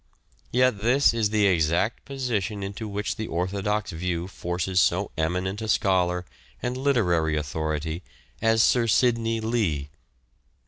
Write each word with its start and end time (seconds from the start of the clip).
Yet 0.51 0.79
this 0.81 1.13
is 1.13 1.29
the 1.29 1.45
exact 1.45 2.05
position 2.05 2.63
into 2.63 2.87
which 2.87 3.17
the 3.17 3.27
orthodox 3.27 3.91
view 3.91 4.27
forces 4.27 4.81
so 4.81 5.11
eminent 5.15 5.61
a 5.61 5.67
scholar 5.67 6.25
and 6.59 6.75
literary 6.75 7.37
authority 7.37 8.01
as 8.41 8.63
Sir 8.63 8.87
Sidney 8.87 9.39
Lee. 9.39 9.91